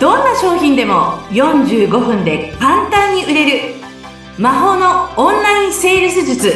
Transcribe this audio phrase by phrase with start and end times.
[0.00, 3.74] どんな商品でも45分で簡単に売れる
[4.38, 6.54] 魔法のオンラインセールス術。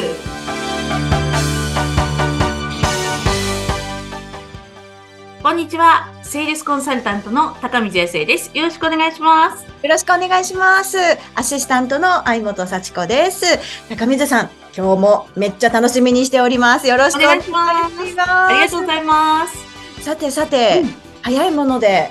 [5.43, 6.09] こんにちは。
[6.23, 8.51] セールスコンサルタントの高見彩生です。
[8.57, 9.65] よろしくお願いします。
[9.65, 10.97] よろしくお願いします。
[11.35, 13.45] アシスタントの相本幸子です。
[13.91, 16.89] 高水さん今日もめっちゃ楽しみにしております。
[16.89, 17.93] よろしくお願いします。
[17.93, 20.03] ありがとうございます。
[20.03, 22.09] さてさて、うん、早いもので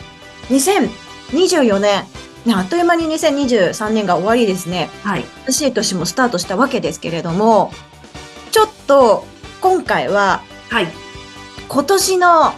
[1.33, 2.05] 2024年
[2.45, 4.89] ね、あっという間に2023年が終わりですね。
[5.03, 5.23] はい。
[5.45, 7.71] 新しい年もスタートしたわけですけれども、
[8.51, 9.25] ちょっと
[9.61, 10.87] 今回は、はい。
[11.69, 12.53] 今年の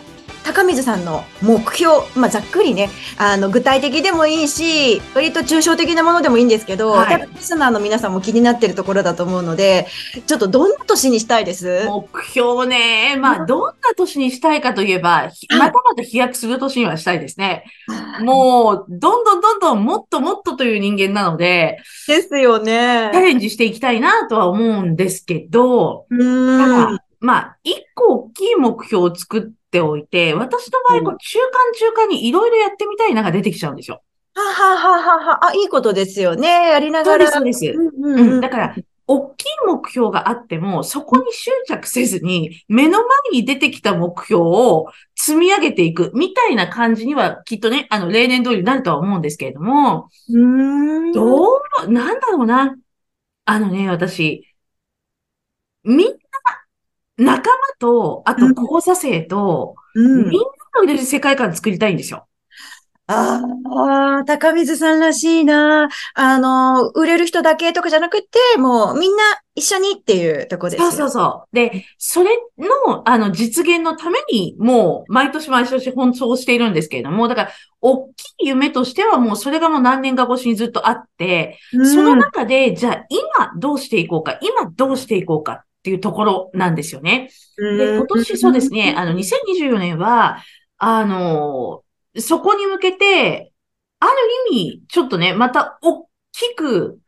[0.45, 9.87] 高水さんの目標、まあ、ざっくりね、あの、具体的でもいいし、割と抽象的なものでもいいんですけど、はい、リスナーの皆さんも気になってるところだと思うので、
[10.27, 11.85] ちょっとどんな年にしたいです？
[11.85, 13.17] 目標ね。
[13.19, 17.63] まあ、どんな年にしたいかといえば、またまた飛躍する年にはしたいですね。
[18.21, 23.09] もう、どんどんどんどんもっともっとという人間なので、ですよね。
[23.11, 26.99] チャレンジしていきたいなとは思うんですけど、うん。
[27.25, 34.03] まあ、一個大きい目標を作っておいて、私の場合、こう中間中間にいろいろやってみたいなが出てきちゃうんですよ。
[34.35, 35.47] ははははは。
[35.47, 36.69] あ、いいことですよね。
[36.69, 37.31] やりながら。
[37.31, 37.93] そうです、そうです。
[37.99, 38.75] うん、うん、だから、
[39.07, 52.75] 大きい目標があっても、そこに執着せずに、目の前に出てきた目標を積み上げていく、みたいな感じには、きっとね、あの、例年通りになるとは思うんですけれども、うんどう、なんだろうな。
[53.45, 54.43] あのね、私、
[55.83, 56.13] みんな
[57.17, 60.41] 仲間と、あと講座生と、みんなの
[60.81, 62.27] 入れる世界観作りたいんですよ。
[63.07, 63.39] あ
[64.21, 65.89] あ、高水さんらしいな。
[66.15, 69.23] あの、売れる人だけとかじゃなくて、もうみんな
[69.53, 71.55] 一緒にっていうとこですそうそうそう。
[71.55, 87.29] で、それの、あの、実現のために、もう、毎年毎年奔走しているんですけれども、だから、大きい夢としてはもう、それがもう何年か越しにずっとあって、うん、その中で、じゃあ、今どうしていこうか、今どうしていこうかっていうところなんですよね。
[87.57, 90.43] で、今年そうですね、あの、2024年は、
[90.79, 91.83] あの、
[92.17, 93.53] そこに向けて、
[93.99, 94.11] ある
[94.51, 96.99] 意味、ちょっとね、また大きく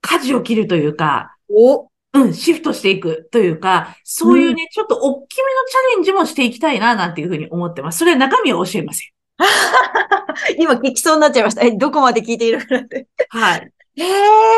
[0.00, 7.98] 舵を切るというか、おうん、シフトしていくというか、そういうね、うん、ちょっと大きめのチャレンジもしていきたいな、なんていうふうに思ってます。
[7.98, 9.10] それは中身は教えません。
[10.58, 11.62] 今聞きそうになっちゃいました。
[11.62, 13.06] え、どこまで聞いているかって。
[13.28, 13.73] はい。
[13.96, 14.06] ええ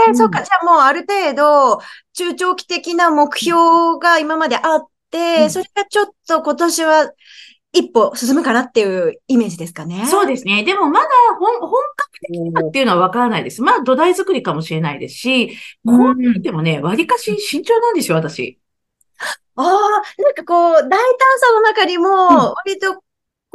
[0.06, 0.42] ー、うん、そっか。
[0.42, 1.80] じゃあもうある程度、
[2.14, 7.12] 中長期的な目標が今まであって、うん、それがちょっと今年は
[7.72, 10.06] 一歩進むかなっていうイメージですかね。
[10.06, 10.64] そうですね。
[10.64, 11.08] でもまだ
[11.38, 13.62] 本本格的なっていうのはわからないです。
[13.62, 18.58] まあ土台作りかもしれないですし、こう見てもね、割かし慎重なんですよ、私。
[19.56, 23.02] ああ、なんかこう、大胆さの中にも、割と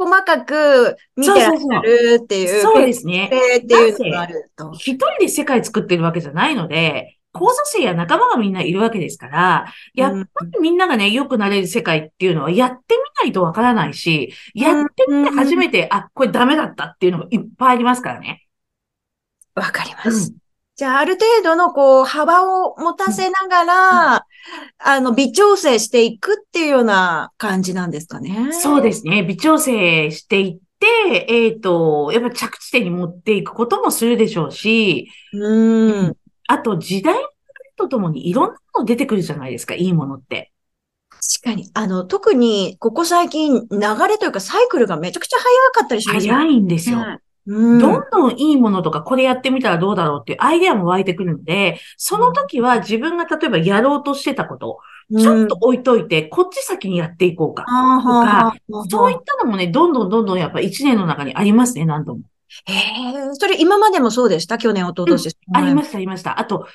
[0.04, 2.62] 細かく見てらっしゃるっていう。
[2.62, 3.30] そうですね。
[3.62, 4.72] っていうのがあると。
[4.74, 18.46] 一人で世界作ってるわけじゃないので、講座生や仲間がみんないるわけですから、やっぱりみんながね、良くなれる世界っていうのはやってみないとわからないし、やってみて初めて、あ、これダメだったっていうのがいっぱいありますからね。
[19.54, 20.30] わかります。
[20.30, 20.36] うん、
[20.76, 24.20] じゃあ、ある程度のこう、幅を持たせながら、うん、
[24.78, 28.48] あの、微調整していくっていうような感じなんですかね。
[28.52, 29.22] そうですね。
[29.22, 36.16] 微調整していって、えっ、ー、と、やっぱ着地点に持っていくこともするでしょうし、うん。
[36.48, 37.16] あと、時代
[37.76, 40.52] とともにいろんなもの出てくるじゃないですか、いいものって。
[41.10, 41.70] 確かに。
[41.74, 46.98] あの、特に、ここ最近、流れというか、サイクルがめちゃくちゃ早かったりします早いんですよ。
[46.98, 47.80] うん、どん
[48.10, 54.78] どんいいものとか、これやってみたらどうだろうっていうアイデアも湧いてくるので、その時は自分が例えばやろうとしてたこと、
[55.18, 57.64] ちょっと置いといて、こっち先にやっていこうか。
[57.64, 58.54] とか、
[58.88, 62.20] そういったのもね、どんどんどんどんやっぱ一年の中にありますね、何度も。
[62.66, 64.58] へえ、それ今までもそうでした？
[64.58, 66.38] 去年、一昨年、うん、ありました、ありました。
[66.38, 66.66] あと、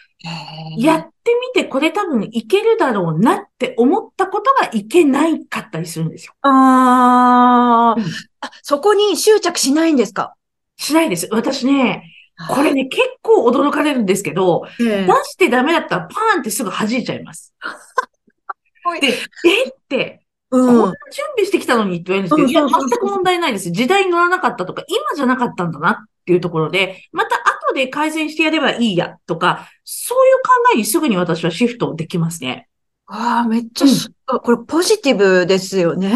[0.79, 6.33] やってみてこれ多分いけるだろうなって思ったことがいけないかったりするんですよ。
[6.41, 8.03] あ、うん、
[8.41, 10.33] あ、そこに執着しないんですか？
[10.77, 11.27] しないです。
[11.31, 12.03] 私ね、
[12.50, 14.85] これね、結構驚かれるんですけど、出
[15.25, 17.53] してダメだったらパーンってすぐ弾いちゃいます。
[19.01, 19.07] で、
[19.45, 20.94] えって、うん、準
[21.35, 23.71] 備してきたのにって言われるんですけど、いや、全く問題ないです。
[23.71, 25.95] 時代に乗らなかったとか、今じゃなかったんだなっ
[26.25, 27.35] ていうところで、また
[27.68, 32.69] 後で改善してやればいいやとか、そういう考えにすぐに私はシフトできますね。
[33.07, 36.13] ああ、めっちゃ、うん、これポジティブですよね。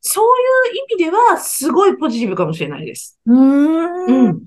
[0.00, 0.24] そう
[0.70, 3.18] いう意味では、すごいポジティブかもしれないです。
[3.26, 4.06] うん。
[4.06, 4.42] うん。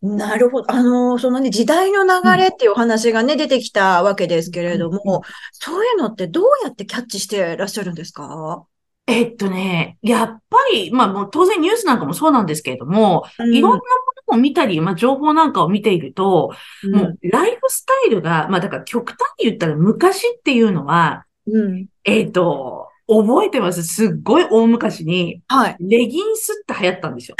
[0.00, 0.72] なるほど。
[0.72, 2.10] あの、そのね、時代の流
[2.40, 5.22] れっていうお話がね、出てきたわけですけれども、
[5.52, 8.64] そういうのってどうやってキャッチしてらっしゃるんですか？
[9.06, 13.82] えっとね、やっぱり、まあもう当然ニュースなんかもそうなんですけれども、いろんなも
[14.28, 16.54] のを見たり、まあ情報なんかを見ていると、
[16.84, 21.86] うん、もうライフスタイルが、まあだから極端に言ったら昔っていうのは、うん。
[22.04, 23.82] えっと、覚えてます？
[23.82, 25.76] すっごい大昔に、はい。
[25.80, 27.36] レギンスって流行ったんですよ。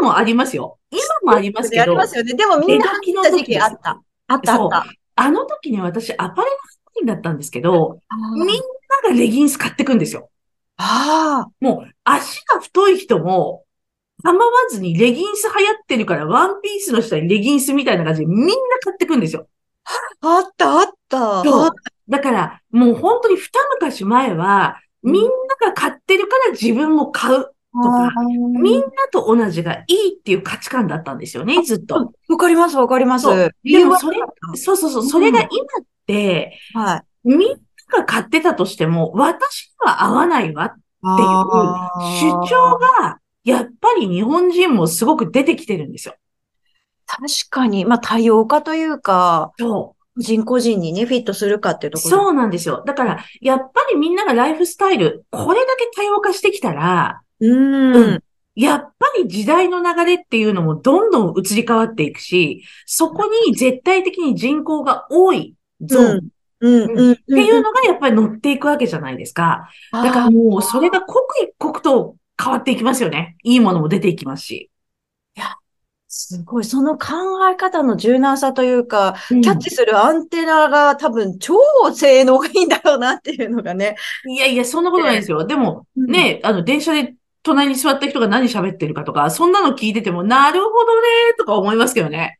[0.00, 0.78] 今もありますよ。
[0.90, 1.00] 今
[1.32, 2.34] もありますけどありま、すよね。
[2.34, 4.00] でもみんな出時の入った時期あった。
[4.26, 4.86] あったあった。
[5.16, 8.52] あの時に私アパレル商品だったんですけど、あみんな
[9.10, 10.28] がレギンス買ってくんですよ。
[10.76, 13.64] あもう足が太い人も
[14.22, 19.46] 構わずにレギンス流行ってるからワンピースの下にレギンスみたいな感じでみんな買ってくんですよ。
[20.22, 21.42] あったあった。
[21.42, 21.70] そう。
[22.10, 25.30] だからもう本当に二昔前はみんな
[25.68, 27.44] が買ってるから自分も買う。
[27.72, 28.10] か
[28.60, 32.12] みんなと同じがいいっていう価値観だったんですよね、ずっと。
[32.28, 33.26] わかりますわかります。
[33.62, 34.18] でもそれ、
[34.54, 35.48] そうそうそう、それが今っ
[36.04, 37.28] て、はい。
[37.28, 37.48] みん
[37.92, 41.38] なが買ってたとしても、私には合わないわっていう
[42.18, 46.14] 主張が、やっぱり日本人もすごく出てきてるんですよ。
[47.06, 51.92] 確かに、まあ多様化というか、そ個人個人にね、フィットするかっていうう。
[51.94, 52.16] ところ。
[52.16, 52.82] そうなんですよ。
[52.86, 57.46] だから、やっぱりみんながライフスタイル、これだけ多様化してきたら、う。
[57.46, 57.96] うん。
[57.96, 58.22] うん
[58.56, 66.20] やっぱり時代の流れっていうのもどんどん移り変わっていくし、そこに絶対的に人口が多いゾーンっ
[66.60, 69.70] ていうのがやっぱり乗っていくわけじゃないですか。
[69.92, 73.36] だからもうそれが刻一刻と変わっていきますよね。
[73.44, 74.69] いいものも出ていきますし。
[76.12, 77.14] すごい、その考
[77.48, 81.54] え方の柔軟さというか、うんキャッチするアンテナが多分超
[81.94, 83.94] 性能がいいんだろうなっていうのがね。
[84.28, 85.46] いやいや、そんなことないですよ。
[85.46, 87.14] でも、ね、あの、電車で
[87.44, 91.08] 隣に座った人が何喋ってるかとか、そんなの聞いてても、なるほどね、
[91.38, 92.36] とか思いますけどね。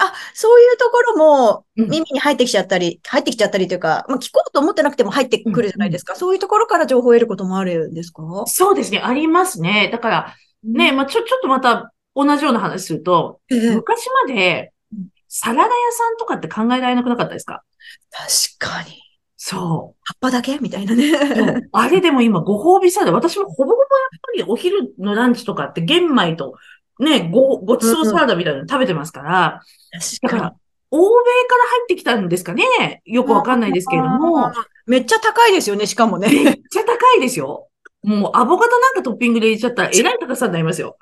[0.00, 6.14] あ、そういうところもうん耳に入ってきちゃったり、入ってきちゃったりというか、まあ、聞こうと思ってなくても入ってくるじゃないですか。
[6.14, 8.22] そういうところから情報を得ることもあるんですか？
[8.46, 9.90] そうですね、ありますね。
[9.90, 17.62] だから、ね、まあ、ちょ、ちょっとまた同じような話すると、ええ昔までうん、サラダ屋さんとかって考えられなくなかったですか？
[18.58, 19.00] 確かに。
[19.36, 20.58] そ葉っぱだけ？
[20.58, 21.10] みたいなね。
[21.12, 21.68] う。
[21.72, 23.86] あれでも今、ご褒美サラダ、私もほぼほぼやっ
[24.22, 26.54] ぱりお昼のランチとかって玄米と、
[27.00, 29.60] ね、ご、ごちそうサラダみたいなの食べてますから、
[29.92, 30.54] だ確から、
[30.90, 31.14] 欧米
[31.48, 33.02] から入ってきたんですかね？
[33.04, 34.52] よくわかんないですけれども、
[34.86, 36.28] めっちゃ高いですよね、しかもね。
[36.28, 37.68] めっちゃ高いですよ。
[38.02, 40.96] もうアボカドなんかトッピングで入れちゃったら えらい高さになりますよ。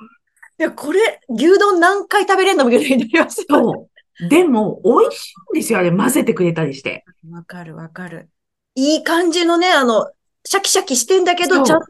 [0.62, 3.88] いや、これ、牛丼何回食べれるのみたいになりますよ。
[4.30, 7.04] でも、美味しいんですよ、あれ混ぜてくれたりして。
[7.32, 8.28] わかるわかる。
[8.76, 10.08] いい感じのね、あの、
[10.44, 11.86] シャキシャキしてんだけど、ちゃんと、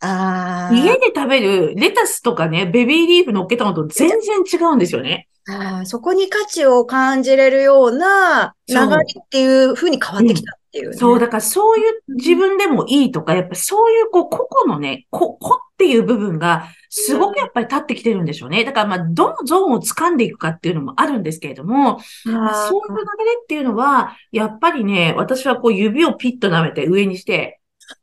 [0.00, 0.74] ああ。
[0.74, 5.28] 家で食べるレタスとかね、ベビーリーフ乗っけたのと全然違うんですよね。
[5.48, 10.96] あーそこに価値を感じれるような流れっていう風に変わってきたっていうね。
[10.96, 18.64] そう、だからそういう自分でもいいとか、やっぱそういうこう個々のね、こ、個っていう部分がすごくやっぱり立ってきてるんでしょうね。
[18.64, 22.00] だからまあ、どのゾーンを掴んでいくかっていうのもあるんですけれども、あー
[22.68, 27.60] そういう流れっていうのは、やっぱりね、私はこう指をピッと舐めて上にして、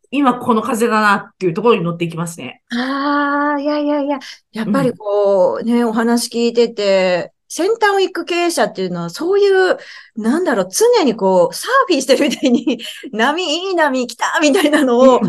[0.09, 2.61] 今この風だなっていうところに乗っていきますね。
[2.71, 4.19] ああ、いやいやいや、
[4.53, 9.77] やっぱりこう、ね、お話聞いてて、先端を行く経営者っていうのは、そういう、
[10.15, 12.79] なんだろう、常にこう、サーフィンしてるみたいに、
[13.11, 15.21] 波、いい波来たみたいなのを、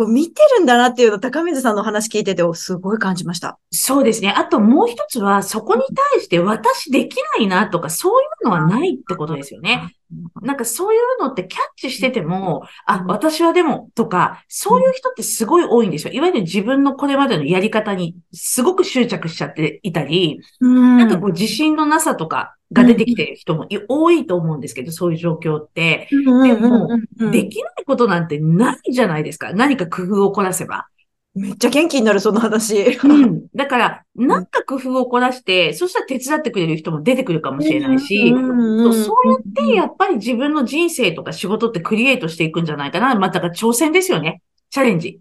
[0.00, 3.58] こう見てるんだなっていうのを高水さんのお話聞いてて、すごい感じました。
[3.70, 4.30] そうですね。
[4.30, 5.82] あともう一つは、そこに
[6.12, 9.94] 対して私できないなとか、そういうのはないってことですよね。
[10.40, 16.14] なんかそういうのってキャッチしてても、あ、私はでもとか、そういう人ってすごい多いんですよ。
[16.14, 26.08] いわゆる自分のこれまでのやり方にすごく執着しちゃっていたり、うんなんかこう自信のなさとかが出てきてる人もい多いと思うんですけど、そういう状況って。
[26.10, 26.88] でも
[27.30, 29.52] できないことなんてないじゃないですか。
[29.52, 30.86] 何か工夫を凝らせば。
[31.34, 32.98] めっちゃ元気になる、その話。
[33.04, 33.46] うん。
[33.54, 43.14] だから、なんか工夫を凝らして、そしたら手伝ってくれる人も出てくるかもしれないし、そうそうやってやっぱり自分の人生とか仕事ってクリエイトしていくんじゃないかな。
[43.14, 44.42] まあ、だから挑戦ですよね。
[44.70, 45.20] チャレンジ。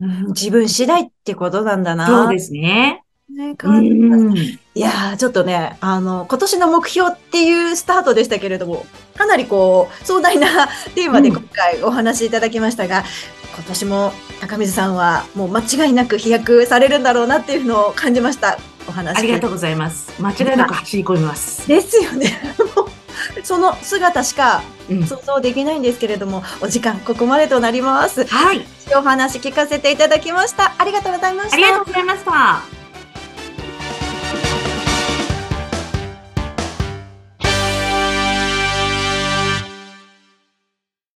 [0.00, 2.06] うん自分次第ってことなんだな。
[2.06, 3.02] そうですね。
[3.28, 4.36] ねう変わってきますん。
[4.36, 13.04] いやー、ちょっとね、あの、今年の目標っていうスタートでしたけれども、かなりこう、壮大な テーマで今回お話しいただきましたが、
[13.54, 18.58] 今年も高水さんはもう間違いなく飛躍されるんだろうなっていうのを感じました。
[18.88, 20.12] お話ありがとうございます。
[20.20, 21.66] 間違いなく走り込みます。
[21.66, 22.38] ですよね。
[23.42, 25.06] その姿しかうん。
[25.06, 28.24] 想像できないんですけれども、お時間ここまでとなります。
[28.26, 28.66] はい。
[28.96, 30.74] お話聞かせていただきました。
[30.78, 31.56] ありがとうございました。
[31.56, 32.75] ありがとうございました。